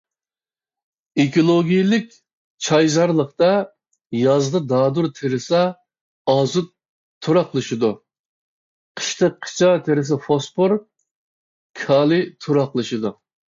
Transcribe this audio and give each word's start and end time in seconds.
ئېكولوگىيەلىك 1.23 2.07
چايزارلىقتا 2.67 3.49
يازدا 4.19 4.61
دادۇر 4.71 5.09
تېرىسا 5.19 5.61
ئازوت 6.35 6.73
تۇراقلىشىدۇ، 7.27 7.93
قىشتا 9.03 9.31
قىچا 9.45 9.73
تېرىسا 9.91 10.19
فوسفور، 10.25 10.77
كالىي 11.85 12.27
تۇراقلىشىدۇ. 12.47 13.15